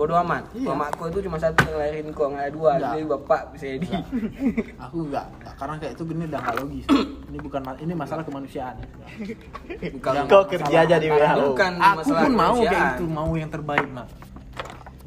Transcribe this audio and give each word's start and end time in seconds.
bodoh 0.00 0.16
amat. 0.24 0.48
Iya. 0.56 0.72
Mamaku 0.72 1.02
itu 1.12 1.18
cuma 1.28 1.36
satu 1.36 1.60
yang 1.68 1.76
lahirin 1.76 2.08
kau, 2.16 2.32
nggak 2.32 2.44
ada 2.48 2.52
dua. 2.56 2.72
Jadi 2.80 3.00
bapak 3.04 3.40
bisa 3.52 3.66
jadi. 3.76 3.88
aku 4.84 4.96
enggak, 5.04 5.26
enggak. 5.28 5.54
karena 5.60 5.74
kayak 5.76 5.92
itu 5.92 6.02
gini 6.08 6.22
udah 6.24 6.40
nggak 6.40 6.56
logis 6.56 6.86
ini 7.30 7.38
bukan 7.38 7.60
ini 7.78 7.92
masalah 7.92 8.22
kemanusiaan 8.24 8.74
Bukan 10.00 10.12
Kau 10.26 10.44
kerja 10.48 10.78
jadi 10.88 11.06
WHO. 11.06 11.44
Bukan 11.52 11.72
aku 11.76 11.96
masalah 12.00 12.20
pun 12.24 12.32
mau 12.32 12.56
kayak 12.64 12.88
gitu 12.96 13.04
mau 13.06 13.32
yang 13.36 13.50
terbaik 13.52 13.86
mak 13.92 14.08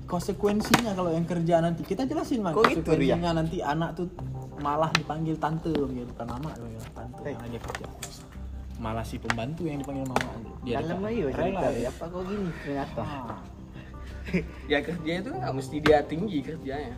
konsekuensinya 0.05 0.94
kalau 0.94 1.09
yang 1.09 1.25
kerja 1.25 1.57
nanti 1.57 1.81
kita 1.81 2.05
jelasin 2.05 2.45
mak 2.45 2.53
Kok 2.53 2.70
gitu, 2.70 2.85
konsekuensinya 2.85 3.31
nanti 3.34 3.57
anak 3.66 3.98
tuh 3.98 4.07
malah 4.62 4.94
dipanggil 4.94 5.35
tante 5.41 5.73
gitu 5.73 6.05
bukan 6.13 6.27
mama 6.30 6.53
loh 6.62 6.70
ya 6.70 6.81
tante 6.94 7.25
karena 7.25 7.48
dia 7.49 7.62
kerja 7.66 7.85
malah 8.77 9.02
si 9.02 9.17
pembantu 9.17 9.66
yang 9.66 9.81
dipanggil 9.81 10.05
mama 10.05 10.30
dia 10.62 10.85
Dalam 10.85 11.02
ayo 11.09 11.34
cerita 11.34 11.67
ya. 11.73 11.89
apa 11.89 12.05
kau 12.09 12.21
gini 12.25 12.49
ternyata. 12.62 13.02
Ah. 13.02 13.38
Ya 14.72 14.80
kerja 14.80 15.12
itu 15.20 15.30
nggak 15.30 15.54
mesti 15.54 15.76
dia 15.80 16.00
tinggi 16.02 16.40
kerjanya. 16.40 16.95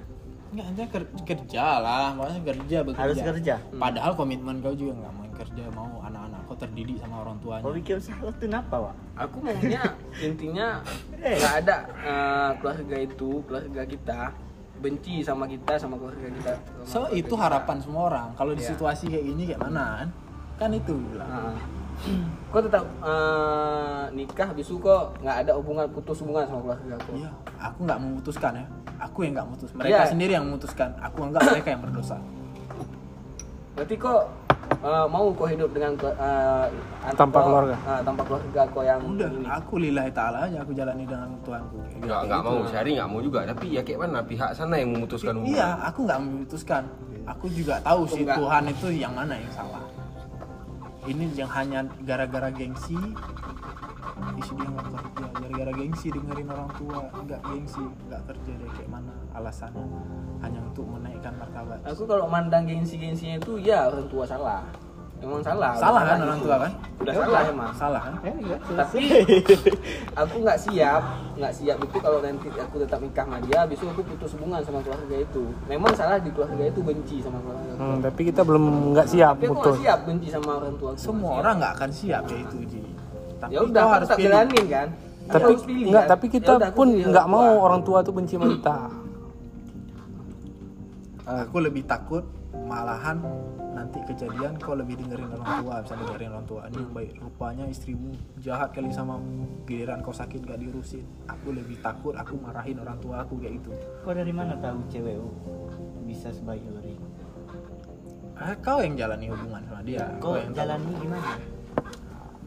Enggak, 0.48 0.88
ker- 0.88 1.12
kerja 1.28 1.66
lah, 1.78 2.16
maksudnya 2.16 2.44
kerja 2.48 2.78
bekerja. 2.82 3.02
Harus 3.02 3.20
kerja. 3.20 3.56
Padahal 3.74 4.12
komitmen 4.14 4.60
kau 4.60 4.72
juga 4.72 4.96
nggak 4.96 5.12
mau 5.12 5.28
kerja, 5.36 5.64
mau 5.70 6.00
anak-anak 6.02 6.42
kau 6.46 6.56
terdidik 6.56 6.96
sama 6.96 7.16
orang 7.20 7.36
tuanya. 7.40 7.60
Kau 7.60 7.76
bikin 7.76 7.96
usaha 7.98 8.20
tuh 8.22 8.38
kenapa, 8.40 8.76
Wak? 8.80 8.96
Aku 9.20 9.38
maunya 9.40 9.84
intinya 10.24 10.80
Eh. 11.18 11.36
nggak 11.36 11.56
ada 11.62 11.78
eh, 12.00 12.50
keluarga 12.56 12.98
itu, 12.98 13.30
keluarga 13.44 13.82
kita 13.84 14.20
benci 14.76 15.20
sama 15.20 15.44
kita 15.44 15.76
sama 15.76 15.96
keluarga 15.96 16.28
kita. 16.30 16.54
sama 16.56 16.84
So 16.84 16.98
keluarga 17.04 17.18
itu 17.18 17.34
kita. 17.34 17.44
harapan 17.44 17.78
semua 17.82 18.02
orang. 18.06 18.28
Kalau 18.34 18.52
di 18.52 18.64
Iya. 18.64 18.70
situasi 18.72 19.04
kayak 19.08 19.26
gini 19.26 19.44
kayak 19.46 19.62
mana 19.62 19.84
kan? 19.98 20.10
Kan 20.56 20.70
itu 20.72 20.94
bilang. 20.96 21.28
Nah, 21.28 21.56
kok 22.48 22.62
tetap 22.64 22.84
eh, 23.02 24.04
nikah 24.12 24.48
habis 24.48 24.66
itu 24.66 24.78
kok 24.78 25.16
nggak 25.20 25.38
ada 25.42 25.52
hubungan 25.54 25.86
putus 25.90 26.20
hubungan 26.20 26.46
sama 26.46 26.60
keluarga 26.62 26.94
aku. 26.96 27.12
Iya, 27.16 27.32
aku 27.58 27.80
nggak 27.82 28.00
memutuskan 28.00 28.52
ya. 28.54 28.66
Aku 28.98 29.18
yang 29.22 29.34
nggak 29.34 29.46
memutus. 29.46 29.70
Mereka 29.74 29.92
Iya. 29.98 30.08
sendiri 30.08 30.32
yang 30.34 30.46
memutuskan. 30.46 30.90
Aku 31.00 31.18
anggap 31.22 31.42
mereka 31.50 31.70
yang 31.70 31.82
berdosa. 31.82 32.18
Berarti 33.76 33.96
kok 33.98 34.22
eh, 34.66 35.06
mau 35.06 35.30
kok 35.30 35.48
hidup 35.48 35.70
dengan 35.70 35.94
anak 35.94 37.14
Tanpa 37.14 37.38
kau- 37.38 37.46
keluarga? 37.46 37.76
eh, 37.78 38.02
tanpa 38.02 38.22
keluarga 38.24 38.62
kau 38.66 38.82
yang 38.82 39.00
Udah, 39.00 39.30
ini. 39.30 39.46
aku 39.46 39.74
lillahi 39.78 40.12
taala 40.12 40.38
aja 40.44 40.58
aku 40.58 40.72
jalani 40.72 41.04
dengan 41.04 41.30
Tuhanku. 41.44 41.78
Enggak, 41.98 42.20
enggak 42.24 42.40
mau, 42.42 42.58
Syahri 42.66 42.92
enggak 42.96 43.10
mau 43.10 43.20
juga, 43.20 43.40
tapi 43.46 43.66
ya 43.70 43.82
kayak 43.84 44.00
mana 44.00 44.20
pihak 44.22 44.50
sana 44.52 44.76
yang 44.76 44.90
memutuskan 44.92 45.34
hubungan. 45.36 45.54
Iya, 45.54 45.68
aku 45.84 46.00
nggak 46.02 46.20
memutuskan. 46.20 46.84
Aku 47.26 47.46
juga 47.50 47.78
tahu 47.80 48.02
Aku 48.02 48.14
sih 48.16 48.22
nggak. 48.24 48.38
Tuhan 48.38 48.64
itu 48.68 48.88
yang 48.96 49.14
mana 49.14 49.34
yang 49.34 49.52
salah. 49.52 49.85
Ini 51.06 51.26
yang 51.38 51.52
hanya 51.54 51.86
gara-gara 52.02 52.50
gengsi. 52.50 52.98
Isi 54.36 54.52
dia 54.58 54.68
nggak 54.68 54.90
kerja, 54.90 55.26
gara-gara 55.38 55.72
gengsi 55.76 56.08
dengerin 56.10 56.48
orang 56.50 56.72
tua, 56.76 57.00
nggak 57.24 57.42
gengsi, 57.46 57.84
nggak 58.10 58.22
kerja 58.26 58.52
deh 58.58 58.70
kayak 58.74 58.90
mana 58.90 59.14
alasannya 59.38 59.86
hanya 60.42 60.60
untuk 60.66 60.86
menaikkan 60.88 61.34
martabat. 61.36 61.80
Aku 61.86 62.04
kalau 62.08 62.26
mandang 62.26 62.66
gengsi-gengsinya 62.66 63.38
itu 63.38 63.60
ya 63.62 63.92
orang 63.92 64.08
tua 64.10 64.24
salah. 64.26 64.64
Emang 65.24 65.42
salah. 65.44 65.72
Salah 65.80 66.02
kan 66.04 66.18
orang 66.20 66.40
tua 66.44 66.56
kan? 66.60 66.72
Udah 67.00 67.14
salah 67.16 67.42
emang. 67.48 67.72
Salah 67.76 68.02
kan? 68.04 68.14
Ya, 68.24 68.34
ya, 68.36 68.58
Tapi 68.60 69.02
aku 70.22 70.36
nggak 70.44 70.60
siap, 70.60 71.04
nggak 71.36 71.52
siap 71.52 71.78
itu 71.78 71.98
kalau 72.00 72.20
nanti 72.20 72.48
aku 72.48 72.76
tetap 72.80 73.00
nikah 73.00 73.28
sama 73.28 73.38
dia, 73.44 73.58
habis 73.62 73.76
itu 73.76 73.86
aku 73.86 74.02
putus 74.04 74.32
hubungan 74.34 74.62
sama 74.64 74.80
keluarga 74.80 75.16
itu. 75.20 75.44
Memang 75.68 75.92
salah 75.94 76.18
di 76.18 76.32
keluarga 76.32 76.64
itu 76.64 76.80
benci 76.80 77.16
sama 77.20 77.38
keluarga. 77.40 77.70
aku. 77.70 77.82
Hmm, 77.84 77.98
tapi 78.00 78.22
kita 78.24 78.42
belum 78.42 78.64
nggak 78.96 79.08
siap 79.08 79.36
Tapi 79.36 79.46
aku 79.46 79.54
betul. 79.54 79.64
nggak 79.68 79.82
siap 79.84 80.00
benci 80.08 80.28
sama 80.32 80.52
orang 80.56 80.74
tua. 80.76 80.90
aku. 80.96 81.00
Semua 81.04 81.32
orang 81.40 81.54
nggak 81.60 81.74
akan 81.76 81.90
siap 81.92 82.24
ya 82.26 82.38
itu 82.40 82.58
Ji. 82.66 82.82
Tapi 83.36 83.52
Ya 83.52 83.60
udah, 83.62 83.84
harus 83.92 84.08
tak 84.08 84.18
pilih. 84.18 84.32
jalanin 84.32 84.66
kan. 84.66 84.88
Tapi 85.26 85.52
pilih, 85.60 85.86
nggak, 85.92 86.04
kan? 86.06 86.12
tapi 86.16 86.26
kita 86.30 86.52
udah, 86.56 86.70
aku 86.70 86.78
pun 86.78 86.88
nggak 87.04 87.28
mau 87.28 87.50
tua. 87.50 87.64
orang 87.66 87.82
tua 87.84 88.00
tuh 88.00 88.14
benci 88.16 88.34
sama 88.38 88.46
kita. 88.48 88.76
Aku 91.26 91.58
lebih 91.58 91.84
takut 91.84 92.24
malahan 92.64 93.18
nanti 93.76 94.00
kejadian 94.02 94.56
kau 94.56 94.74
lebih 94.74 94.96
dengerin 94.96 95.28
orang 95.30 95.52
tua 95.60 95.76
bisa 95.84 95.94
dengerin 95.96 96.32
orang 96.32 96.48
tua 96.48 96.62
ini 96.66 96.80
baik 96.88 97.12
rupanya 97.20 97.66
istrimu 97.68 98.10
jahat 98.40 98.72
kali 98.72 98.88
sama 98.90 99.20
giliran 99.66 100.00
kau 100.00 100.10
sakit 100.12 100.42
gak 100.42 100.58
diurusin 100.58 101.04
aku 101.28 101.52
lebih 101.52 101.76
takut 101.80 102.16
aku 102.16 102.40
marahin 102.40 102.80
orang 102.80 102.96
tua 102.98 103.22
aku 103.22 103.36
kayak 103.36 103.60
gitu 103.60 103.76
Kau 104.00 104.16
dari 104.16 104.32
mana 104.32 104.56
tahu 104.56 104.80
cewek 104.88 105.20
oh, 105.20 105.36
bisa 106.02 106.32
sebaik 106.32 106.64
itu? 106.64 106.96
ah, 108.36 108.56
kau 108.58 108.80
yang 108.80 108.96
jalani 108.96 109.28
hubungan 109.28 109.62
sama 109.62 109.82
dia 109.84 110.08
Kau 110.18 110.36
yang 110.36 110.50
tahu. 110.50 110.58
jalani 110.58 110.92
gimana? 110.98 111.30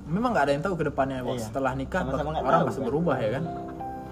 memang 0.08 0.30
nggak 0.32 0.44
ada 0.44 0.52
yang 0.54 0.64
tahu 0.64 0.74
ke 0.74 0.84
depannya 0.86 1.20
bos 1.20 1.36
Iya. 1.36 1.44
setelah 1.44 1.72
nikah 1.74 2.00
Sama-sama 2.02 2.28
nggak 2.30 2.40
orang 2.42 2.52
tahu, 2.54 2.66
pasti 2.66 2.80
kan? 2.80 2.88
berubah 2.88 3.16
ya 3.18 3.30
kan 3.30 3.44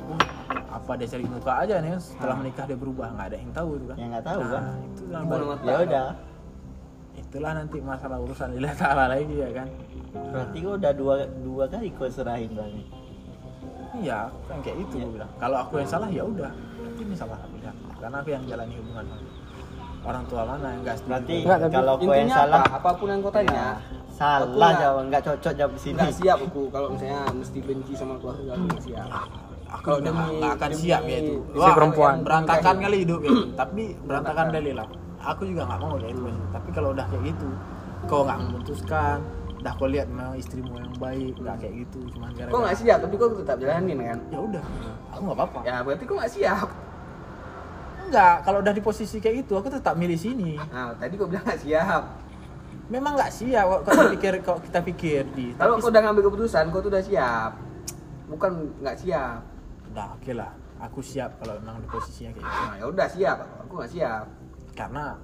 Hmm, 0.07 0.23
apa 0.71 0.93
dia 0.95 1.09
cari 1.09 1.25
muka 1.27 1.53
aja 1.57 1.75
nih 1.81 1.91
setelah 1.99 2.35
menikah 2.37 2.65
dia 2.65 2.79
berubah 2.79 3.07
nggak 3.11 3.27
ada 3.27 3.37
yang 3.37 3.51
tahu 3.51 3.69
itu 3.75 3.87
kan 3.87 3.97
Ya, 3.97 4.07
nggak 4.07 4.25
tahu, 4.25 4.39
nah, 4.39 4.51
kan? 4.53 4.63
amat. 5.19 5.59
Ya 5.59 5.77
udah. 5.83 6.07
Itulah 7.37 7.53
nanti 7.53 7.79
masalah 7.79 8.17
urusan 8.19 8.49
lillahi 8.51 8.73
ta'ala 8.75 9.05
lagi 9.07 9.37
ya 9.37 9.51
kan 9.53 9.69
Berarti 10.17 10.57
kau 10.59 10.75
udah 10.75 10.93
dua 10.97 11.15
dua 11.39 11.65
kali 11.69 11.93
kau 11.93 12.09
serahin 12.09 12.49
berarti. 12.51 12.83
Iya, 13.97 14.33
kan 14.49 14.59
kayak 14.61 14.77
itu 14.83 14.95
gue 14.99 15.13
bilang. 15.13 15.29
Kalau 15.37 15.57
aku 15.59 15.73
yang 15.77 15.85
salah 15.87 16.09
ya 16.09 16.25
udah, 16.25 16.49
berarti 16.49 17.01
ini 17.03 17.15
salah 17.15 17.37
aku 17.37 17.57
ya. 17.59 17.73
Karena 17.97 18.17
aku 18.21 18.29
yang 18.33 18.43
jalani 18.45 18.75
hubungan 18.75 19.05
orang 20.03 20.25
tua 20.25 20.43
mana 20.47 20.67
yang 20.67 20.81
enggak 20.81 20.97
setuju. 20.97 21.11
Berarti 21.13 21.37
Nggak, 21.39 21.59
tapi 21.59 21.75
kalau 21.75 21.95
kau 21.95 22.15
yang 22.15 22.31
salah, 22.31 22.61
apa? 22.63 22.77
Apa 22.77 22.91
pun 22.97 23.07
yang 23.09 23.21
kau 23.21 23.29
tanya, 23.31 23.53
ya, 23.53 23.69
Aku 23.69 24.09
salah 24.11 24.49
nggak- 24.49 24.77
jawab, 24.81 25.03
nggak 25.07 25.23
cocok 25.23 25.53
jawab 25.53 25.73
di 25.73 25.81
sini. 25.81 25.97
nggak 25.97 26.15
siap 26.17 26.39
aku 26.43 26.63
kalau 26.73 26.89
misalnya 26.89 27.21
mesti 27.31 27.59
benci 27.61 27.93
sama 27.93 28.15
keluarga 28.17 28.51
aku 28.53 28.65
nggak 28.67 28.83
siap. 28.83 29.09
aku 29.67 29.85
Kalau 29.85 29.99
demi- 30.01 30.33
nggak 30.41 30.53
akan 30.55 30.69
demi 30.71 30.81
siap 30.81 31.03
ya 31.05 31.19
itu. 31.19 31.35
si 31.53 31.71
perempuan. 31.71 32.15
berantakan 32.23 32.77
kali 32.81 32.97
hidup 32.99 33.21
ya. 33.21 33.33
Tapi 33.55 33.83
berantakan 34.01 34.47
kali 34.51 34.71
lah. 34.73 34.89
Aku 35.35 35.43
juga 35.43 35.63
nggak 35.67 35.81
mau 35.83 35.99
kayak 35.99 36.15
itu. 36.15 36.25
Tapi 36.55 36.69
kalau 36.71 36.89
udah 36.95 37.07
kayak 37.11 37.25
gitu, 37.35 37.49
kau 38.07 38.23
nggak 38.23 38.39
memutuskan, 38.47 39.19
udah 39.59 39.73
kau 39.75 39.89
lihat 39.91 40.07
memang 40.07 40.39
istrimu 40.39 40.79
yang 40.79 40.95
baik, 41.03 41.35
nggak 41.43 41.57
kayak 41.59 41.75
gitu, 41.83 42.01
cuma 42.15 42.31
gara-gara. 42.31 42.55
Kau 42.55 42.61
nggak 42.63 42.77
siap, 42.79 42.99
tapi 43.03 43.15
kau 43.19 43.29
tetap 43.35 43.57
jalanin 43.59 43.99
kan? 43.99 44.19
Ya 44.31 44.39
udah, 44.39 44.63
aku 45.11 45.21
nggak 45.27 45.39
apa-apa. 45.43 45.59
Ya 45.67 45.77
berarti 45.83 46.05
kau 46.07 46.17
nggak 46.17 46.33
siap. 46.33 46.69
Enggak, 48.07 48.35
kalau 48.47 48.59
udah 48.63 48.71
di 48.71 48.83
posisi 48.87 49.19
kayak 49.19 49.37
itu, 49.51 49.53
aku 49.59 49.67
tetap 49.67 49.99
milih 49.99 50.15
sini. 50.15 50.55
Nah 50.71 50.95
tadi 50.95 51.19
kau 51.19 51.27
bilang 51.27 51.43
nggak 51.43 51.59
siap. 51.59 52.03
Memang 52.87 53.19
nggak 53.19 53.33
siap 53.35 53.67
kalau 53.67 53.83
kita 53.83 54.07
pikir 54.15 54.33
kalau 54.47 54.61
kita 54.63 54.79
pikir 54.87 55.23
di. 55.35 55.51
Kalau 55.59 55.75
tapi 55.75 55.83
kau 55.83 55.91
udah 55.91 56.03
ngambil 56.07 56.23
keputusan, 56.31 56.71
kau 56.71 56.79
tuh 56.79 56.91
udah 56.95 57.03
siap. 57.03 57.53
Bukan 58.31 58.51
nggak 58.79 58.99
siap. 59.03 59.43
udah 59.91 60.13
oke 60.13 60.33
lah 60.37 60.53
aku 60.77 61.01
siap 61.01 61.41
kalau 61.41 61.57
memang 61.57 61.81
di 61.81 61.89
posisinya 61.89 62.31
kayak 62.37 62.45
gitu 62.45 62.63
Nah 62.69 62.75
ya 62.77 62.85
udah 62.87 63.07
siap. 63.09 63.37
Aku 63.65 63.73
nggak 63.81 63.91
siap. 63.91 64.25
Karena 64.77 65.17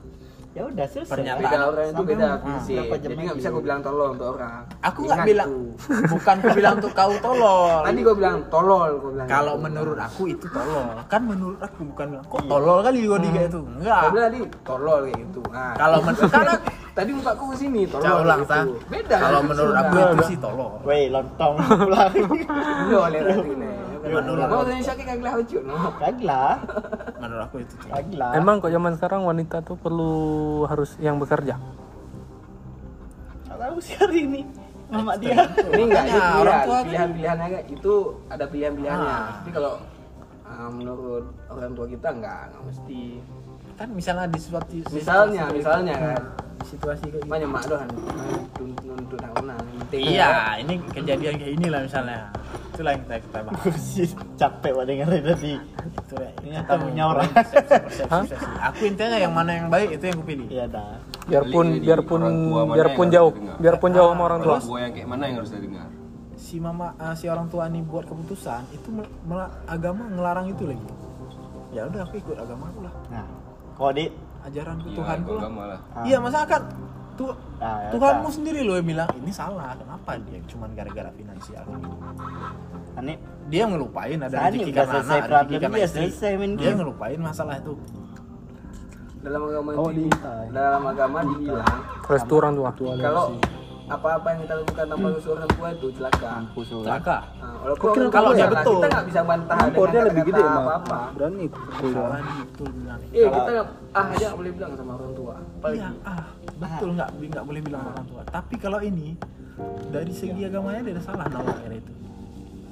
Ya 0.52 0.68
udah 0.68 0.84
selesai. 0.84 1.16
Pernyataan. 1.16 1.48
Beda 1.48 1.58
orang 1.64 1.86
itu 1.88 2.02
beda 2.04 2.26
berapa 2.44 2.94
jam 3.00 3.08
Jadi 3.08 3.22
nggak 3.24 3.24
lagi? 3.24 3.40
bisa 3.40 3.48
kau 3.48 3.62
bilang 3.64 3.80
tolol 3.80 4.08
untuk 4.12 4.28
orang. 4.36 4.62
aku 4.84 4.98
nggak 5.08 5.20
bilang 5.24 5.50
bukan 6.12 6.34
aku 6.36 6.48
bilang 6.52 6.74
untuk 6.76 6.92
kau 6.92 7.12
tolol 7.24 7.80
Tadi 7.80 8.00
kau 8.04 8.12
bilang 8.12 8.36
tolol, 8.52 8.90
bilang. 9.00 9.28
kalau 9.32 9.54
gitu. 9.56 9.64
menurut 9.64 9.96
aku 9.96 10.22
itu 10.28 10.46
tolol 10.52 10.84
kan 11.08 11.22
menurut 11.24 11.56
aku 11.56 11.80
bukan 11.88 12.06
bilang 12.12 12.26
kok 12.28 12.42
tolol 12.44 12.78
kali 12.84 12.98
di 13.00 13.08
kayak 13.32 13.48
itu 13.48 13.60
enggak 13.64 13.96
Kau 13.96 14.10
bilang 14.12 14.26
tadi 14.28 14.38
tolol 14.60 14.98
kayak 15.00 15.16
gitu. 15.24 15.40
Nah, 15.48 15.72
kalau 15.72 15.98
menurut 16.04 16.30
karena 16.36 16.54
tadi 16.92 17.10
mukaku 17.16 17.44
ke 17.48 17.56
sini 17.56 17.80
tolol. 17.88 18.12
Ulang 18.20 18.42
gitu. 18.44 18.60
Beda. 18.92 19.16
kalau 19.16 19.40
menurut 19.40 19.72
aku 19.72 19.88
Sudah. 19.88 20.12
itu 20.12 20.24
sih 20.28 20.36
tolol 20.36 20.70
Woi, 20.84 21.02
lontong 21.08 21.52
pulang. 21.64 22.12
Tolol 22.92 23.08
ya 23.08 23.20
tadi 23.24 23.52
nih. 23.56 23.71
Menurut- 24.02 24.66
tanya 24.66 24.82
Syakir 24.82 25.06
kagak 25.06 25.32
lucu. 25.38 25.58
Kagak, 25.98 26.54
menurut 27.22 27.42
aku 27.46 27.56
itu 27.62 27.74
kagak. 27.86 28.32
Emang 28.34 28.58
kok 28.58 28.70
zaman 28.70 28.92
sekarang 28.98 29.20
wanita 29.22 29.56
tuh 29.62 29.76
perlu 29.78 30.12
harus 30.66 30.98
yang 30.98 31.22
bekerja. 31.22 31.54
Tahu 33.62 33.78
sih 33.78 33.94
hari 33.94 34.26
ini. 34.26 34.42
Mama 34.90 35.14
dia. 35.16 35.46
Ini 35.54 35.82
enggak 35.86 36.04
itu 36.04 36.18
orang 36.18 36.34
pilihan, 36.34 36.66
tua 36.66 36.78
pilihan-pilihannya 36.82 37.46
enggak 37.46 37.64
itu 37.70 37.92
ada 38.26 38.44
pilihan-pilihannya. 38.44 39.06
Ah. 39.08 39.28
Tapi 39.38 39.50
kalau 39.54 39.72
ah, 40.44 40.68
menurut 40.68 41.24
orang 41.46 41.72
tua 41.72 41.86
kita 41.86 42.08
enggak, 42.10 42.40
enggak 42.50 42.62
mesti. 42.66 43.02
kan 43.72 43.88
misalnya 43.88 44.26
di 44.28 44.36
suatu 44.36 44.74
Misalnya, 44.92 45.48
misalnya 45.48 45.94
kan. 45.96 46.22
Situasi 46.66 47.04
kayak 47.08 47.24
gitu 47.26 47.46
mak 47.48 47.64
dohan 47.66 47.88
nuntut 47.90 49.20
iya 49.92 50.56
ini 50.60 50.74
kejadian 50.92 51.34
kayak 51.36 51.52
inilah 51.58 51.80
misalnya 51.84 52.18
itulah 52.72 52.90
yang 52.96 53.02
kita 53.04 53.16
kita 53.20 53.38
bahas 53.44 53.84
capek 54.40 54.70
banget 54.72 54.86
dengerin 54.88 55.22
tadi. 55.28 55.52
itulah 55.92 56.30
Ini 56.40 56.56
kita 56.56 56.74
punya 56.80 57.04
orang. 57.04 57.28
aku 58.64 58.80
intinya 58.88 59.18
yang 59.20 59.32
mana 59.36 59.50
yang 59.52 59.68
baik 59.68 60.00
itu 60.00 60.04
yang 60.08 60.16
aku 60.16 60.24
pilih 60.24 60.46
Iya 60.48 60.64
dah. 60.72 60.96
Biarpun 61.28 61.66
biarpun 61.84 62.20
biarpun 62.72 63.06
jauh, 63.12 63.30
didengar? 63.30 63.56
biarpun 63.60 63.90
jauh 63.92 64.08
sama 64.10 64.22
orang 64.24 64.40
tua. 64.40 64.56
Orang 64.56 64.66
tua 64.66 64.78
yang 64.80 64.92
kayak 64.96 65.08
mana 65.08 65.22
yang 65.28 65.36
harus 65.38 65.50
dia 65.52 65.60
dengar? 65.60 65.86
si 66.42 66.56
mama 66.58 66.92
eh, 66.98 67.14
si 67.14 67.30
orang 67.30 67.46
tua 67.48 67.64
ini 67.70 67.80
buat 67.86 68.04
keputusan 68.04 68.66
itu 68.74 68.88
agama 69.64 70.04
ngelarang 70.10 70.50
itu 70.50 70.68
lagi 70.68 70.84
ya 71.72 71.86
udah 71.88 72.02
aku 72.04 72.18
ikut 72.18 72.36
agama 72.36 72.68
aku 72.68 72.80
lah 72.84 72.92
Nah, 73.08 73.24
kau 73.78 73.88
di 74.42 74.48
ajaran 74.50 74.76
Iya, 74.80 74.90
Tuhan 74.92 75.16
ikut 75.18 75.30
lah 75.30 75.40
agama 75.40 75.62
lah. 75.64 75.80
Ah. 75.92 76.02
iya 76.02 76.16
masa 76.18 76.38
kan 76.44 76.62
tuh 77.12 77.32
Nah, 77.56 77.78
ya 77.78 77.90
Tuhanmu 77.90 78.26
tak. 78.26 78.34
sendiri 78.34 78.60
loh 78.62 78.74
yang 78.74 78.88
bilang 78.88 79.08
ini 79.14 79.30
salah 79.30 79.70
kenapa 79.72 80.18
dia 80.20 80.38
cuman 80.46 80.68
gara-gara 80.72 81.10
finansial 81.12 81.62
Aneh, 82.92 83.16
dia 83.46 83.62
ngelupain 83.64 84.18
ada 84.18 84.36
rezeki 84.42 84.70
karena 84.70 84.92
selesai 84.92 85.14
anak, 85.14 85.22
rezeki 85.22 85.30
problem 85.30 85.60
karena 85.62 85.76
dia, 85.76 85.86
istri. 85.86 86.06
dia 86.58 86.72
ngelupain 86.74 87.18
masalah 87.18 87.54
itu 87.56 87.72
dalam 89.22 89.40
agama 89.44 89.68
Oh, 89.72 89.88
itu 89.88 89.98
diintai. 90.02 90.46
dalam 90.50 90.82
agama 90.84 91.18
dibilang 91.22 91.78
restu 92.02 92.34
orang 92.34 92.52
tua 92.58 92.70
kalau 92.98 93.24
apa-apa 93.96 94.26
yang 94.32 94.40
kita 94.44 94.54
lakukan 94.62 94.84
tanpa 94.88 95.06
restu 95.12 95.30
orang 95.32 95.50
tua 95.52 95.68
itu 95.72 95.86
celaka. 95.92 96.32
Celaka? 96.52 97.18
Nah, 97.38 97.54
walaupun 97.62 97.88
orang 97.92 98.10
kalau 98.12 98.30
dia 98.32 98.40
salah, 98.40 98.52
betul? 98.52 98.74
kita 98.76 98.86
nggak 98.88 99.06
bisa 99.06 99.20
bantah 99.22 99.56
Impornya 99.62 99.92
dengan 99.92 100.08
lebih 100.08 100.22
gede 100.28 100.42
apa-apa. 100.42 100.98
Berani 101.12 101.44
betul 101.48 102.68
bilang. 102.72 103.00
Eh 103.12 103.26
kita 103.28 103.50
nggak 103.52 103.68
ah 103.92 104.06
aja 104.08 104.24
nggak 104.24 104.38
boleh 104.38 104.52
bilang 104.56 104.72
sama 104.78 104.92
orang 104.96 105.12
tua. 105.12 105.34
Apalagi 105.38 105.78
iya 105.78 105.88
ah. 106.04 106.24
Betul 106.62 106.88
nggak 106.96 107.08
nggak 107.18 107.44
boleh 107.44 107.60
bilang 107.60 107.82
orang 107.86 108.06
tua. 108.08 108.20
Tapi 108.28 108.54
kalau 108.56 108.80
ini 108.80 109.08
dari 109.92 110.12
segi 110.14 110.40
agamanya 110.46 110.80
dia 110.80 110.92
udah 110.96 111.04
salah 111.04 111.26
nolak 111.28 111.56
akhirnya 111.60 111.78
itu. 111.82 111.92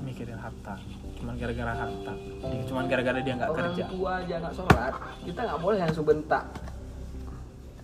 Mikirin 0.06 0.38
harta. 0.40 0.75
Cuman 1.20 1.34
gara-gara 1.37 1.73
harta. 1.76 2.12
Dia- 2.16 2.64
cuman 2.66 2.84
gara-gara 2.88 3.19
dia 3.20 3.34
nggak 3.37 3.50
orang 3.52 3.66
kerja 3.73 3.84
tua 3.93 4.12
aja 4.25 4.34
nggak 4.40 4.55
sholat 4.56 4.93
kita 5.23 5.40
nggak 5.44 5.61
boleh 5.61 5.78
langsung 5.84 6.05
bentak. 6.08 6.44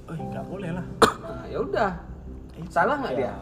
Oh 0.07 0.15
nggak 0.15 0.45
boleh 0.47 0.71
lah. 0.71 0.87
Nah, 1.27 1.45
ya 1.51 1.59
udah 1.61 1.91
salah 2.71 2.97
nggak 3.03 3.15
dia? 3.17 3.33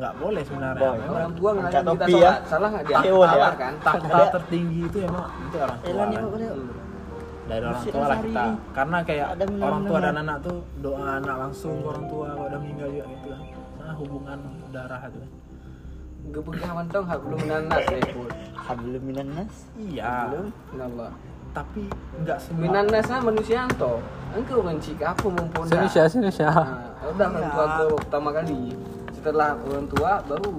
Nggak 0.00 0.14
boleh 0.16 0.42
sebenarnya. 0.44 0.90
Memang 0.96 1.12
orang 1.12 1.32
tua 1.36 1.50
ngelarang 1.52 1.72
kita 1.72 1.80
topi 1.84 2.12
ya. 2.12 2.16
sholat. 2.16 2.40
Salah 2.48 2.68
nggak 2.72 2.84
dia? 2.86 2.98
Hewan 3.04 3.26
ya. 3.26 3.32
salah 3.32 3.52
kan? 3.54 3.72
tahta 3.84 4.06
Ada- 4.08 4.32
tertinggi 4.38 4.80
itu 4.86 4.98
emang 5.04 5.24
itu 5.28 5.56
orang 5.60 5.78
tua 5.80 5.92
kan. 5.92 6.08
Hmm. 6.10 6.68
dari 7.50 7.64
orang 7.66 7.82
tua 7.82 8.06
lah 8.06 8.18
kita. 8.22 8.44
ini. 8.46 8.54
karena 8.70 8.98
kayak 9.02 9.28
orang 9.58 9.82
tua 9.82 9.98
dan 9.98 10.14
anak 10.22 10.36
tuh 10.38 10.56
doa 10.78 11.06
anak 11.18 11.36
langsung 11.36 11.74
ke 11.82 11.86
orang 11.90 12.06
tua 12.06 12.26
kalau 12.30 12.46
udah 12.46 12.60
meninggal 12.62 12.88
juga 12.94 13.04
gitu 13.10 13.26
kan. 13.26 13.42
Nah 13.80 13.94
hubungan 13.98 14.38
darah 14.70 15.00
itu. 15.10 15.20
Gebegah 16.30 16.70
mantong 16.76 17.04
belum 17.10 17.40
nanas 17.48 17.84
ya. 17.90 18.00
Hablum 18.54 19.02
minan 19.02 19.28
nas. 19.34 19.54
iya. 19.74 20.30
Allah 20.78 21.10
tapi 21.50 21.82
nggak 22.22 22.38
semua 22.38 22.62
Minanas 22.62 23.06
lah 23.10 23.20
manusia 23.22 23.66
anto. 23.66 23.98
Engkau 24.30 24.62
benci 24.62 24.94
ke 24.94 25.02
aku 25.02 25.26
mumpun 25.34 25.66
Indonesia 25.66 26.02
Indonesia 26.06 26.48
Nah, 26.54 26.89
udah 27.00 27.26
orang 27.32 27.48
tua 27.48 27.64
ke 27.66 27.84
pertama 28.04 28.28
kali. 28.36 28.60
Setelah 29.16 29.50
orang 29.56 29.86
tua 29.88 30.10
baru 30.24 30.52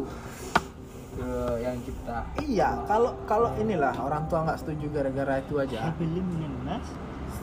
ke 1.12 1.30
yang 1.60 1.76
cipta. 1.84 2.24
iya 2.40 2.70
kalau 2.88 3.12
kalau 3.28 3.52
inilah 3.60 3.92
orang 4.00 4.24
tua 4.32 4.48
nggak 4.48 4.58
setuju 4.64 4.86
gara-gara 4.96 5.44
itu 5.44 5.60
aja 5.60 5.92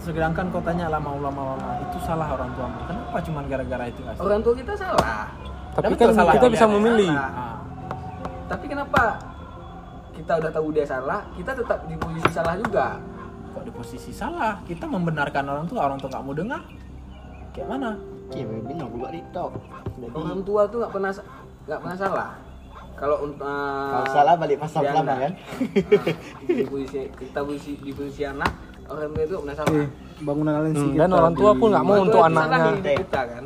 sedangkan 0.08 0.48
kau 0.48 0.64
tanya 0.64 0.88
lama 0.88 1.10
ulama 1.12 1.52
ulama 1.52 1.76
itu 1.84 2.00
salah 2.00 2.32
orang 2.32 2.48
tuamu 2.56 2.80
kenapa 2.88 3.16
cuma 3.20 3.40
gara-gara 3.44 3.84
itu 3.92 4.00
setuju? 4.00 4.24
Orang 4.24 4.40
tua 4.40 4.54
kita 4.56 4.72
salah. 4.72 5.28
tapi 5.76 5.94
kan 6.00 6.08
salah 6.16 6.32
kita 6.40 6.48
bisa 6.48 6.64
memilih 6.64 7.12
Salah. 7.12 7.28
Ah, 7.36 7.56
Tapi 8.48 8.64
kenapa 8.72 9.02
kita 10.16 10.32
udah 10.40 10.50
tahu 10.50 10.66
dia 10.72 10.86
salah, 10.88 11.20
kita 11.36 11.52
tetap 11.52 11.78
di 11.86 11.94
posisi 12.00 12.30
salah 12.32 12.54
juga? 12.56 12.86
kok 13.52 13.64
di 13.64 13.72
posisi 13.72 14.10
salah 14.14 14.60
kita 14.64 14.86
membenarkan 14.86 15.44
orang 15.44 15.66
tua 15.66 15.80
orang 15.88 15.98
tua 15.98 16.08
nggak 16.14 16.24
mau 16.24 16.34
dengar 16.36 16.62
kayak 17.50 17.68
mana 17.68 17.90
Cewek 18.28 18.60
bina 18.64 18.84
pula 18.84 19.08
di 19.08 19.22
top. 19.32 19.52
Jadi 19.98 20.12
Orang 20.14 20.40
tua 20.44 20.62
tuh 20.68 20.76
nggak 20.84 20.92
pernah 20.92 21.12
nggak 21.64 21.80
pernah 21.80 21.96
salah. 21.96 22.30
Kalau 22.98 23.16
untuk 23.22 23.46
kalau 23.46 24.06
salah 24.10 24.34
balik 24.34 24.58
pertama 24.58 24.90
enggak. 24.90 25.04
kan. 25.06 25.06
Nah, 25.06 25.30
di 26.58 26.64
posisi 26.66 27.00
kita 27.14 27.40
posisi 27.46 27.72
di 27.78 27.90
posisi 27.94 28.22
anak 28.26 28.50
orang 28.90 29.10
tua 29.14 29.22
itu 29.22 29.32
nggak 29.32 29.44
pernah 29.46 29.56
salah. 29.56 29.74
Eh, 29.78 29.88
bangunan 30.18 30.52
aliansi 30.58 30.82
Hmm, 30.82 30.92
kita 30.92 31.00
dan 31.00 31.10
orang 31.14 31.34
tua 31.38 31.50
pun 31.54 31.68
nggak 31.70 31.84
mau 31.86 31.94
Orang 31.94 32.06
untuk 32.10 32.20
itu 32.20 32.28
anaknya 32.28 32.92
kita 32.98 33.20
kan. 33.22 33.44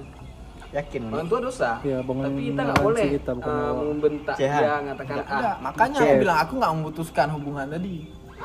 Yakin 0.73 1.03
Orang 1.13 1.29
tua 1.29 1.41
dosa. 1.45 1.71
Iya, 1.85 1.99
bangun 2.01 2.25
Tapi 2.25 2.41
kita 2.49 2.61
nggak 2.65 2.81
boleh 2.81 3.05
kita, 3.13 3.31
bukan 3.37 3.53
eh, 3.53 3.73
membentak 3.93 4.37
dia, 4.41 4.73
mengatakan 4.81 5.17
ah. 5.29 5.57
makanya 5.61 5.99
aku 6.01 6.15
bilang 6.17 6.39
aku 6.41 6.53
nggak 6.57 6.73
memutuskan 6.81 7.27
hubungan 7.37 7.67
tadi 7.69 7.97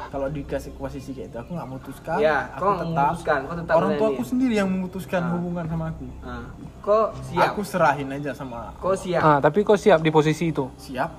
kalau 0.07 0.27
dikasih 0.27 0.71
posisi 0.73 1.11
kayak 1.11 1.27
itu 1.27 1.37
aku 1.37 1.51
nggak 1.51 1.67
memutuskan 1.67 2.17
Ya, 2.17 2.37
aku 2.49 2.59
kau 2.59 2.71
nggak 2.71 2.87
memutuskan, 2.87 3.39
kau 3.41 3.55
tetap 3.55 3.73
orang 3.73 3.91
tua 3.95 4.07
aku 4.09 4.23
sendiri 4.23 4.53
yang 4.55 4.69
memutuskan 4.69 5.21
Ah. 5.21 5.31
hubungan 5.33 5.65
sama 5.65 5.85
aku 5.89 6.05
Nah, 6.19 6.43
kok 6.79 7.07
siap? 7.23 7.47
aku 7.47 7.61
serahin 7.61 8.09
aja 8.09 8.31
sama 8.31 8.59
Kok 8.75 8.95
siap? 8.95 9.21
ah 9.21 9.37
tapi 9.37 9.59
kok 9.61 9.75
siap 9.75 9.99
di 9.99 10.09
posisi 10.09 10.45
itu 10.47 10.65
siap 10.75 11.11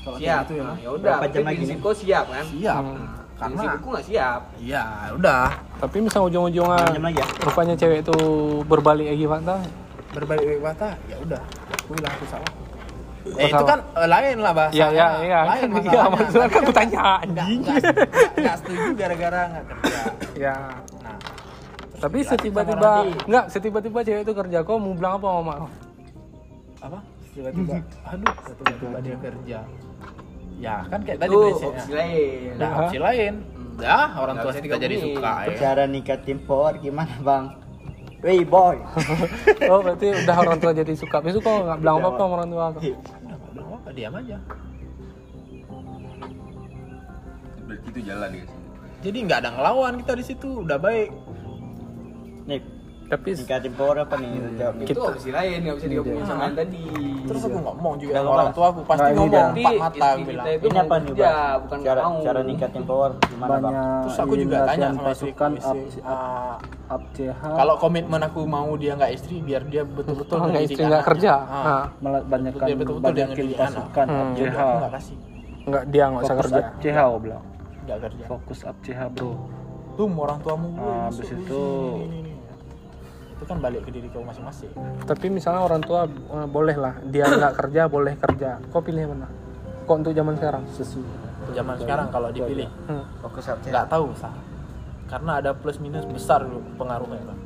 kalau 0.00 0.16
siap. 0.16 0.42
gitu 0.42 0.52
ya 0.52 0.62
Nah, 0.62 0.68
Mas. 0.68 0.78
ya 0.78 0.88
udah, 0.90 1.14
jam 1.26 1.42
lagi 1.44 1.64
kau 1.78 1.94
siap 1.94 2.24
kan? 2.26 2.44
siap 2.44 2.82
Hmm. 2.82 3.06
karena 3.34 3.54
Prinsip 3.54 3.74
aku 3.74 3.86
nggak 3.88 4.04
siap. 4.04 4.40
iya 4.56 4.84
udah 5.12 5.44
tapi 5.78 5.96
misal 5.98 6.20
ujung-ujungnya 6.24 6.78
Jam 6.88 7.02
lagi 7.02 7.18
ya. 7.18 7.26
rupanya 7.42 7.74
cewek 7.74 7.98
itu 8.00 8.16
berbalik 8.64 9.06
lagi 9.08 9.24
Fanta 9.26 9.56
berbalik 10.12 10.44
balik 10.44 10.62
kata 10.68 10.88
ya 11.06 11.16
udah 11.18 11.40
aku 11.74 11.90
bilang 11.92 12.12
aku 12.12 12.26
salah 12.28 12.50
eh 13.24 13.48
itu 13.48 13.64
kan 13.64 13.78
eh, 13.94 14.08
lain 14.08 14.36
lah 14.38 14.52
bahasa 14.52 14.74
Iya, 14.74 14.86
iya, 14.90 15.06
iya. 15.22 15.40
lain 15.44 15.68
Kan, 15.70 15.82
iya, 15.84 16.02
maksudnya 16.08 16.48
kan 16.48 16.60
aku 16.60 16.72
tanya, 16.72 16.98
Nggak- 16.98 17.22
anjing. 17.22 17.60
nggak- 17.62 17.84
nggak 18.34 18.56
setuju 18.58 18.88
gara-gara 18.92 19.40
nggak 19.48 19.64
kerja. 19.68 20.00
Ya 20.34 20.54
nah 20.98 21.16
tapi 21.94 22.18
setiba-tiba 22.20 22.90
enggak 23.22 23.44
setiba-tiba 23.46 23.98
cewek 24.02 24.22
itu 24.22 24.32
kerja 24.32 24.58
kok 24.60 24.74
mau 24.74 24.90
bilang 24.92 25.12
apa 25.16 25.26
sama 25.28 25.42
mak? 25.44 25.58
Apa? 26.82 26.98
Tiba-tiba 27.32 27.74
aduh. 28.10 28.34
Tiba-tiba 28.58 28.98
dia 28.98 29.16
kerja. 29.20 29.58
Ya 30.58 30.76
kan 30.86 31.00
kayak 31.00 31.18
tadi 31.18 31.30
Itu 31.30 31.38
prinsipnya 31.40 31.70
opsi 31.72 31.92
lain. 31.92 32.50
Nah, 32.54 32.70
opsi 32.76 32.98
lain. 32.98 33.34
Dah, 33.72 34.08
orang 34.16 34.36
tua 34.36 34.52
kita 34.52 34.76
jadi 34.76 34.94
suka 34.96 35.32
ya. 35.42 35.54
Cara 35.56 35.84
nikah 35.86 36.18
timpor 36.20 36.74
gimana 36.76 37.14
bang? 37.18 37.44
Wey 38.22 38.46
boy. 38.46 38.78
oh 39.70 39.82
berarti 39.82 40.14
udah 40.14 40.36
orang 40.38 40.58
tua 40.62 40.70
jadi 40.70 40.94
suka 40.94 41.18
besok 41.18 41.42
kok 41.42 41.66
nggak 41.66 41.78
bilang 41.82 41.98
apa-apa 41.98 42.22
sama 42.22 42.34
orang 42.38 42.50
tua 42.54 42.64
kok 42.70 42.80
Udah, 42.82 42.94
nggak 43.18 43.50
bilang 43.50 43.68
apa, 43.74 43.88
diam 43.90 44.14
aja. 44.14 44.36
Berarti 47.66 47.86
itu 47.90 48.00
jalan 48.06 48.28
guys. 48.30 48.52
Jadi 49.02 49.18
nggak 49.26 49.38
ada 49.42 49.50
ngelawan 49.58 49.92
kita 50.06 50.12
di 50.14 50.24
situ, 50.24 50.48
udah 50.62 50.78
baik. 50.78 51.10
Nih 52.46 52.60
tapi 53.04 53.28
nikah 53.34 53.58
timpor 53.58 53.94
apa 53.94 54.14
nih? 54.14 54.30
Jawab 54.54 54.74
nih. 54.76 54.86
Itu 54.86 55.00
opsi 55.02 55.28
lain 55.28 55.58
nggak 55.60 55.76
bisa 55.76 55.88
digabungin 55.88 56.24
sama 56.24 56.42
yang 56.44 56.56
tadi. 56.56 56.84
Terus 57.22 57.42
aku 57.42 57.58
ngomong 57.60 57.94
juga 57.96 58.12
sama 58.14 58.30
orang 58.30 58.50
tua 58.50 58.66
aku 58.68 58.80
pasti 58.82 59.02
Nah, 59.02 59.08
ini 59.08 59.18
ngomong 59.18 59.46
empat 59.52 59.72
mata 59.74 60.06
aku 60.08 60.20
bilang. 60.22 60.44
kita 60.44 60.50
itu 60.52 60.64
Ini 60.64 60.78
apa 60.78 60.94
nih 60.96 61.12
bang? 61.12 61.34
bukan 61.62 61.78
Cara 61.80 62.00
mau. 62.02 62.16
cara 62.20 62.40
nikah 62.42 62.70
timpor 62.70 63.10
gimana 63.22 63.48
bang? 63.48 63.60
banyak 63.62 64.02
Terus 64.02 64.16
aku 64.18 64.34
juga 64.34 64.56
tanya 64.64 64.86
sama 64.88 64.92
istri, 64.92 65.06
pasukan 65.30 65.50
up, 65.52 65.76
istri, 65.78 66.00
up, 66.02 66.58
up 66.88 67.02
CH 67.12 67.40
kalau 67.52 67.74
komitmen 67.78 68.20
aku 68.20 68.40
mau 68.44 68.70
dia 68.74 68.92
nggak 68.92 69.12
istri 69.12 69.34
biar 69.38 69.62
dia 69.64 69.82
betul-betul 69.82 70.36
nggak 70.42 70.64
istri 70.64 70.82
nggak 70.82 71.04
kerja 71.04 71.32
Ah, 71.32 71.56
Ah, 71.62 71.84
malah 71.98 72.20
banyakan 72.22 72.66
Dia 72.66 72.74
betul-betul 72.74 73.12
dia 73.12 73.26
ngedidik 73.26 73.56
pasukan 73.56 74.06
anak. 74.06 74.12
up 74.12 74.26
Hmm. 74.26 74.34
jadi 74.34 74.48
CH 74.48 74.58
aku 74.58 74.74
nggak 74.74 74.92
kasih, 74.92 75.16
nggak 75.62 75.84
dia 75.86 76.04
nggak 76.04 76.22
usah 76.22 76.36
kerja 76.36 76.58
up 76.58 76.66
CH 76.78 76.96
aku 76.98 77.18
bilang 77.20 77.42
nggak 77.82 77.98
kerja. 78.00 78.24
fokus 78.26 78.60
up 78.62 78.76
CH 78.80 79.00
bro 79.10 79.32
Tuh 79.92 80.08
orang 80.08 80.38
tuamu 80.40 80.68
Ah, 80.74 81.06
habis 81.06 81.20
dulu 81.22 81.36
itu- 81.36 81.52
sini, 81.52 82.02
ini, 82.02 82.18
ini. 82.18 82.21
Itu 83.42 83.50
kan 83.50 83.58
balik 83.58 83.82
ke 83.82 83.90
diri 83.90 84.06
kau 84.06 84.22
masing-masing. 84.22 84.70
tapi 85.02 85.26
misalnya 85.26 85.66
orang 85.66 85.82
tua 85.82 86.06
eh, 86.06 86.46
boleh 86.46 86.76
lah. 86.78 86.94
Dia 87.02 87.26
nggak 87.26 87.54
kerja 87.60 87.90
boleh 87.90 88.14
kerja. 88.14 88.62
Kok 88.70 88.80
pilih 88.80 89.10
mana? 89.10 89.26
Kok 89.82 89.94
untuk 89.98 90.14
zaman 90.14 90.38
sekarang? 90.38 90.62
Sesuai. 90.70 91.50
Zaman 91.52 91.74
sekarang 91.74 92.06
kalau 92.08 92.30
dipilih 92.30 92.70
hmm. 92.86 93.04
Nggak 93.66 93.86
tahu 93.90 94.14
sah 94.14 94.30
karena 95.10 95.42
ada 95.42 95.52
plus 95.52 95.76
minus 95.76 96.06
besar 96.06 96.40
pengaruhnya 96.78 97.20
Bang. 97.20 97.40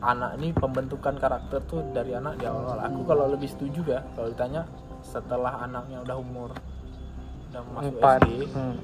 anak 0.00 0.38
ini 0.38 0.54
pembentukan 0.54 1.18
karakter 1.18 1.58
tuh 1.66 1.82
dari 1.90 2.14
anak 2.14 2.38
di 2.38 2.46
awal 2.46 2.78
aku 2.78 3.02
kalau 3.04 3.26
lebih 3.26 3.44
setuju 3.44 3.82
ya 3.84 4.00
kalau 4.14 4.30
ditanya 4.30 4.62
setelah 5.02 5.60
anaknya 5.60 6.00
udah 6.00 6.16
umur 6.16 6.50
udah 7.50 7.60
masuk 7.74 7.92
empat. 7.92 8.20
SD 8.22 8.30
Hmm. 8.54 8.76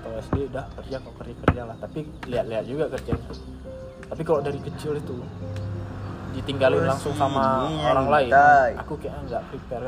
atau 0.00 0.10
SD 0.22 0.36
udah 0.48 0.64
kerja 0.72 0.96
kok 0.96 1.14
kerja 1.18 1.34
kerja 1.42 1.62
lah. 1.66 1.76
Tapi 1.76 2.00
lihat-lihat 2.24 2.64
juga 2.64 2.84
kerjanya 2.88 3.28
tapi 4.10 4.22
kalau 4.22 4.40
dari 4.40 4.58
kecil 4.58 4.92
itu 4.94 5.16
ditinggalin 6.32 6.78
Terus 6.78 6.90
langsung 6.90 7.14
sama 7.14 7.66
orang 7.84 8.06
lain 8.08 8.30
tai. 8.30 8.72
aku 8.76 8.94
kayaknya 8.96 9.20
nggak 9.24 9.42
prepare 9.48 9.86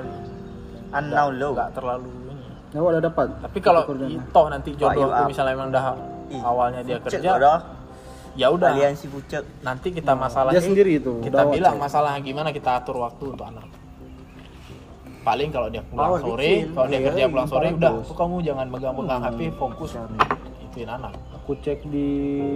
Nggak- 0.92 1.52
nggak 1.52 1.70
terlalu 1.72 2.10
ini. 2.28 2.46
Nah 2.70 2.80
udah 2.80 3.00
dapat 3.00 3.26
tapi 3.38 3.58
kalau 3.58 3.82
toh 4.30 4.46
nanti 4.48 4.70
jodoh 4.72 5.08
aku 5.08 5.22
misalnya 5.28 5.52
emang 5.52 5.68
udah 5.68 5.84
Ih, 6.28 6.40
awalnya 6.40 6.80
dia 6.80 6.96
kerja 6.98 7.30
udah. 7.36 7.58
ya 8.32 8.46
udah. 8.48 8.72
Aliansi 8.72 9.06
pucet. 9.06 9.44
nanti 9.60 9.92
kita 9.92 10.12
masalah 10.14 10.50
dia 10.50 10.62
sendiri 10.62 10.96
itu 10.96 11.20
kita 11.20 11.44
bilang 11.46 11.76
masalah 11.76 12.16
gimana 12.18 12.48
kita 12.48 12.78
atur 12.78 12.96
waktu 12.98 13.24
untuk 13.28 13.44
anak. 13.44 13.66
Paling 15.22 15.48
kalau 15.48 15.68
dia 15.70 15.82
pulang 15.84 16.18
sore 16.18 16.66
kalau 16.68 16.86
dia 16.88 16.98
Iya, 16.98 17.06
kerja 17.08 17.22
pulang 17.28 17.46
sore 17.46 17.66
udah 17.70 17.92
aku 17.94 18.12
kamu 18.12 18.36
jangan 18.42 18.66
megang-megang 18.66 19.20
Hmm. 19.20 19.28
HP 19.30 19.40
fokus 19.54 19.90
ituin 20.64 20.88
anak 20.88 21.12
aku 21.42 21.58
cek 21.58 21.82
di 21.84 22.08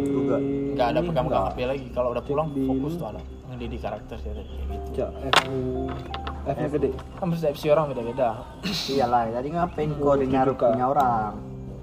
Juga. 0.07 0.39
nggak 0.39 0.89
ada 0.89 1.01
pegang-pegang. 1.03 1.45
HP 1.49 1.59
lagi 1.67 1.87
kalau 1.91 2.09
udah 2.11 2.23
pulang 2.23 2.49
di 2.51 2.63
fokus 2.63 2.95
tuh 2.95 3.07
anak 3.09 3.23
mendidik 3.47 3.81
karakter 3.81 4.15
ya 4.17 4.33
kayak 4.33 4.47
gitu 4.47 4.89
Cek 4.95 5.09
FU 5.35 5.55
F 6.45 6.57
nya 6.57 6.69
gede 6.71 6.91
kan 7.19 7.27
persepsi 7.27 7.67
orang 7.67 7.91
beda-beda 7.91 8.29
Iyalah, 8.93 9.27
tadi 9.33 9.49
ngapain 9.51 9.91
kau 9.93 10.15
dengar 10.15 10.47
punya 10.53 10.87
orang? 10.87 11.33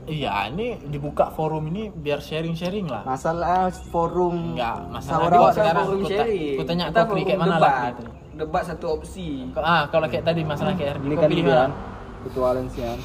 Iya, 0.04 0.32
ini 0.50 0.80
dibuka 0.82 1.28
forum 1.30 1.64
ini 1.66 1.88
biar 1.88 2.20
sharing-sharing 2.20 2.88
lah. 2.88 3.04
Masalah 3.04 3.72
forum 3.88 4.52
Enggak, 4.52 4.84
masalah 4.90 5.28
Kita 5.28 5.52
sekarang 5.56 5.86
forum 5.86 6.02
sharing. 6.04 6.56
ku 6.56 6.64
tanya 6.64 6.84
Kita 6.88 7.00
kau 7.00 7.10
pilih 7.10 7.24
kayak 7.26 7.40
mana 7.40 7.56
lah 7.56 7.76
gitu. 7.90 8.04
Debat 8.34 8.64
satu 8.64 8.86
opsi. 8.94 9.28
Ah, 9.56 9.88
kalau 9.88 10.08
kayak 10.08 10.24
tadi 10.26 10.44
masalah 10.44 10.76
kayak 10.76 11.00
RD, 11.00 11.04
Ini 11.04 11.14
kau 11.14 11.22
kan 11.22 11.30
pilih 11.32 11.44
dia 11.44 11.48
mana? 11.50 11.62
kan, 11.62 11.72
ketua 12.22 12.46
Alensian. 12.52 13.00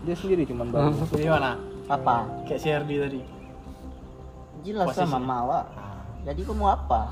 Dia 0.00 0.14
sendiri 0.14 0.42
cuman 0.44 0.66
baru. 0.68 0.90
Pilih 1.10 1.30
mana? 1.32 1.50
Apa? 1.86 2.16
Kayak 2.46 2.60
si 2.60 2.68
RD 2.70 2.90
tadi. 2.98 3.20
Jelas 4.66 4.86
Posisi. 4.90 5.00
sama 5.06 5.18
Mawa. 5.22 5.60
Jadi 6.26 6.40
kamu 6.42 6.64
apa? 6.66 7.00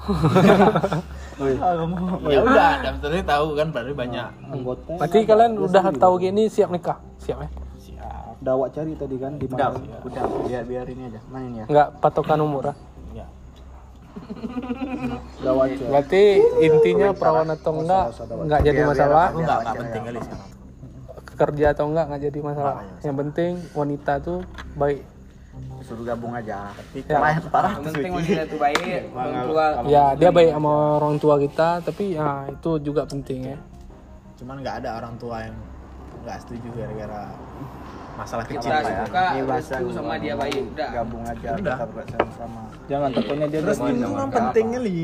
Oh, 1.35 1.51
iya. 1.51 1.59
Ah. 1.67 1.75
Ya 2.31 2.41
udah, 2.47 2.73
dan 2.87 2.93
sebenarnya 3.03 3.27
tahu 3.27 3.59
kan 3.59 3.67
berarti 3.75 3.91
banyak. 3.91 4.29
Anggota. 4.55 4.93
Berarti 5.03 5.19
kalian 5.27 5.53
udah 5.59 5.85
tahu 5.99 6.15
gini 6.23 6.47
siap 6.47 6.71
nikah? 6.71 7.03
Siap 7.19 7.43
ya? 7.43 7.49
Siap. 7.75 8.39
Udah 8.39 8.53
awak 8.55 8.71
cari 8.71 8.95
tadi 8.95 9.17
kan 9.19 9.35
di 9.43 9.51
Udah, 9.51 9.75
mana? 9.75 9.99
udah, 10.07 10.23
biar 10.47 10.63
biar 10.63 10.87
ini 10.95 11.11
aja. 11.11 11.19
Mana 11.27 11.45
ini 11.51 11.59
ya? 11.59 11.67
Enggak 11.67 11.89
patokan 11.99 12.39
umur 12.39 12.71
ah? 12.71 12.77
Ya. 13.19 13.27
Berarti 15.91 16.23
intinya 16.63 17.11
perawan 17.11 17.51
atau 17.51 17.83
enggak 17.83 18.15
enggak 18.31 18.61
jadi 18.63 18.81
masalah. 18.87 19.35
Enggak, 19.35 19.59
enggak 19.59 19.75
penting 19.83 20.03
kali 20.07 20.19
sekarang. 20.23 20.49
Kerja 21.35 21.67
atau 21.75 21.85
enggak 21.91 22.05
enggak 22.11 22.23
jadi 22.31 22.39
masalah. 22.43 22.75
Yang 23.03 23.17
penting 23.27 23.51
wanita 23.75 24.13
tuh 24.23 24.39
baik. 24.79 25.01
Suruh 25.85 26.03
gabung 26.03 26.33
aja. 26.35 26.73
Ya. 26.97 27.19
Parah, 27.21 27.37
parah 27.53 27.73
Yang 27.79 27.85
penting 27.95 28.13
wanita 28.17 28.43
itu 28.49 28.57
baik, 28.57 29.01
orang 29.13 29.43
tua. 29.47 29.65
Ya 29.87 30.05
dia 30.17 30.31
baik 30.33 30.51
sama 30.57 30.75
orang 30.99 31.15
tua 31.21 31.35
kita, 31.39 31.69
tapi 31.85 32.05
ya 32.17 32.49
itu 32.51 32.71
juga 32.81 33.03
penting 33.07 33.55
ya. 33.55 33.59
Cuman 34.41 34.63
nggak 34.65 34.77
ada 34.83 34.91
orang 34.99 35.15
tua 35.21 35.47
yang 35.47 35.57
nggak 36.25 36.39
setuju 36.41 36.69
gara-gara 36.73 37.23
masalah 38.15 38.45
kecil 38.47 38.71
Kita 38.71 38.79
lah 38.79 38.83
ya. 38.87 39.03
suka 39.05 39.25
Ini 39.35 39.43
bahasa 39.45 39.75
sama 39.91 40.15
dia 40.23 40.35
baik. 40.39 40.63
Udah. 40.71 40.89
Gabung 40.95 41.25
aja 41.27 41.49
Udah. 41.59 41.77
kita 41.83 42.19
sama. 42.39 42.63
Jangan 42.87 43.09
takutnya 43.11 43.47
dia 43.51 43.61
Terus 43.61 43.79
jadi 43.79 43.91
itu 43.91 44.07
memang 44.07 44.31
penting 44.31 44.67
kali. 44.71 45.01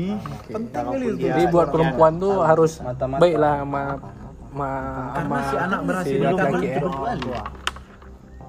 Penting 0.47 0.85
kali 0.87 1.05
itu. 1.05 1.25
Jadi 1.27 1.43
buat 1.51 1.67
perempuan 1.69 2.13
tuh 2.17 2.35
harus 2.41 2.71
mata-mata. 2.79 3.21
baik 3.21 3.35
lah 3.35 3.53
sama 3.61 3.83
sama 4.51 4.69
Karena 5.15 5.23
sama 5.23 5.39
si 5.41 5.55
anak 5.55 5.79
berhasil 5.87 6.11
si 6.11 6.19
nikah 6.19 6.31
laki-laki 6.35 6.67
ya. 6.67 6.77
belum 6.77 6.93
orang 6.99 7.19
tua. 7.23 7.41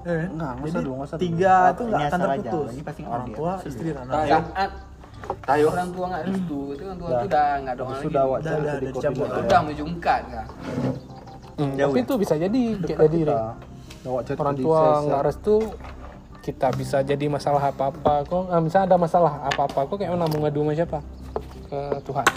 Eh, 0.03 0.11
Enggak, 0.27 0.27
nggak 0.35 0.51
Jadi 0.51 0.67
usah 0.67 0.81
dulu, 0.83 0.93
nggak 0.93 1.07
usah 1.07 1.17
tiga 1.17 1.55
itu 1.63 1.83
nggak 1.83 1.95
ini 1.95 2.03
akan 2.11 2.19
terputus. 2.19 2.67
Ini 2.67 2.83
pasti 2.83 3.01
Orang 3.07 3.29
tua, 3.31 3.51
istri, 3.63 3.87
dan 3.95 4.03
anak. 4.03 4.43
Saat 4.43 5.59
orang 5.63 5.89
tua 5.95 6.05
nggak 6.11 6.23
restu, 6.27 6.59
itu 6.75 6.81
orang 6.83 6.99
tua 6.99 7.07
itu 7.07 7.25
udah 7.31 7.47
nggak 7.63 7.73
ada 7.79 7.83
lagi. 7.87 8.03
Sudah 8.03 8.21
awak 8.27 8.39
Udah, 8.43 8.51
cari 8.51 8.59
udah, 8.59 8.73
tadi 8.75 8.87
udah 9.47 9.61
menjungkat 9.63 10.21
kan. 10.27 10.47
Hmm, 11.53 11.71
Jauh 11.79 11.93
tapi 11.93 11.99
ya? 12.01 12.03
itu 12.03 12.13
bisa 12.19 12.33
jadi 12.35 12.61
kayak 12.83 12.99
tadi. 12.99 13.19
cari 13.23 14.37
orang 14.43 14.57
tua 14.59 14.81
nggak 15.07 15.21
restu 15.23 15.55
kita 16.43 16.67
bisa 16.75 16.97
jadi 16.99 17.25
masalah 17.31 17.71
apa 17.71 17.83
apa 17.87 18.13
kok 18.27 18.51
ah, 18.51 18.59
misalnya 18.59 18.85
ada 18.91 18.97
masalah 18.99 19.33
apa 19.47 19.61
apa 19.63 19.79
kok 19.87 19.95
kayak 19.95 20.11
mana 20.11 20.27
mau 20.27 20.43
ngadu 20.43 20.59
sama 20.67 20.73
siapa? 20.75 20.99
Ke 21.71 21.79
Tuhan. 22.03 22.27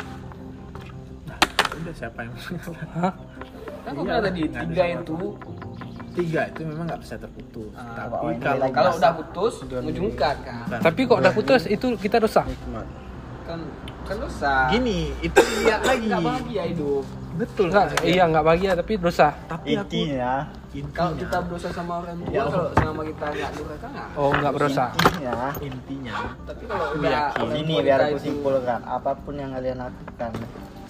Udah 1.82 1.94
siapa 1.99 2.18
yang 2.23 2.32
Hah? 2.94 3.12
Kan 3.87 3.95
aku 3.95 4.02
bilang 4.02 4.19
tadi 4.21 4.40
tiga 4.45 4.85
itu 4.93 5.16
tiga 6.12 6.40
itu 6.49 6.61
memang 6.64 6.85
nggak 6.87 7.00
bisa 7.00 7.14
terputus. 7.16 7.71
Ah, 7.73 8.09
Tapi 8.09 8.25
ini 8.26 8.43
kalau 8.43 8.66
kalau 8.73 8.90
udah 8.93 9.12
putus 9.14 9.55
menjungkat 9.62 10.37
kan. 10.43 10.64
Bukan. 10.66 10.81
tapi 10.83 11.00
kok 11.05 11.19
udah 11.21 11.33
putus 11.33 11.62
itu 11.66 11.87
kita 11.95 12.16
dosa 12.19 12.43
Kan 13.47 13.61
kan 14.02 14.16
dosa. 14.19 14.66
gini 14.69 15.14
itu 15.21 15.38
lihat 15.61 15.83
lagi. 15.83 16.07
Nggak 16.09 16.23
bahagia 16.25 16.62
hidup. 16.66 17.05
Betul. 17.37 17.69
nggak 17.69 17.87
iya 18.02 18.25
nggak 18.25 18.43
bahagia 18.43 18.71
tapi 18.75 18.93
dosa 18.97 19.28
Tapi 19.45 19.76
aku 19.76 19.85
Intinya, 19.85 20.33
Kalau 20.90 21.12
intinya, 21.12 21.21
kita 21.21 21.38
berusaha 21.45 21.69
sama 21.71 21.93
orang 22.00 22.16
tua, 22.19 22.33
Ya. 22.33 22.43
kalau 22.43 22.69
selama 22.73 23.02
kita 23.05 23.26
nggak 23.28 23.50
durhaka 23.55 23.87
nggak. 23.87 24.09
oh 24.16 24.31
nggak 24.33 24.52
berdosa 24.57 24.85
intinya. 24.97 25.37
intinya 25.61 26.14
Tapi 26.43 26.62
kalau 26.64 26.85
Aku 26.88 26.97
udah 26.99 27.61
Ini 27.61 27.75
biar 27.78 28.00
aku 28.02 28.19
simpulkan. 28.19 28.81
Apa 28.83 29.11
pun 29.14 29.35
yang 29.37 29.52
kalian 29.52 29.78
lakukan, 29.78 30.31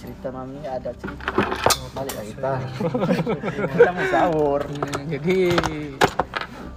cerita 0.07 0.29
mami 0.31 0.63
ada 0.63 0.91
cerita. 0.95 1.27
Balik 1.91 2.15
lah 2.15 2.25
kita. 2.29 2.53
kita 3.67 3.91
mau 3.91 4.07
sahur. 4.07 4.61
Hmm, 4.63 5.03
jadi 5.09 5.39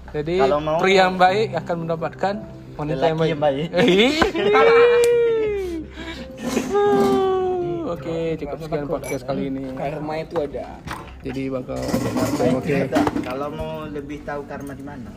jadi 0.10 0.36
Kalau 0.42 0.60
mau- 0.60 0.82
pria 0.82 1.06
yang 1.06 1.16
baik 1.16 1.54
akan 1.56 1.76
mendapatkan 1.86 2.34
wanita 2.74 3.04
yang 3.06 3.20
baik, 3.20 3.30
yang 3.30 3.42
Oke, 7.90 8.38
cukup 8.38 8.58
sekian 8.60 8.88
podcast 8.88 9.24
kali 9.24 9.48
ini. 9.50 9.64
karma 9.74 10.14
itu 10.20 10.36
ada. 10.40 10.68
Jadi 11.20 11.52
bakal 11.52 11.80
Baik, 12.40 12.54
oke. 12.56 12.70
kita. 12.70 13.02
Kalau 13.26 13.48
mau 13.52 13.84
lebih 13.86 14.24
tahu 14.24 14.46
karma 14.46 14.72
di 14.72 14.82
mana, 14.82 15.12